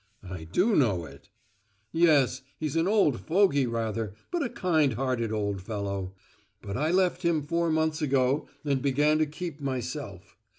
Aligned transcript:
"I 0.27 0.45
do 0.45 0.75
know 0.75 1.05
it!" 1.05 1.29
"Yes, 1.91 2.41
he's 2.57 2.75
an 2.75 2.87
old 2.87 3.19
fogey 3.19 3.67
rather, 3.67 4.15
but 4.31 4.41
a 4.41 4.49
kind 4.49 4.93
hearted 4.93 5.31
old 5.31 5.61
fellow; 5.61 6.15
but 6.59 6.75
I 6.75 6.89
left 6.89 7.21
him 7.21 7.43
four 7.43 7.69
months 7.69 8.01
ago 8.01 8.47
and 8.65 8.81
began 8.81 9.19
to 9.19 9.27
keep 9.27 9.61
myself. 9.61 10.39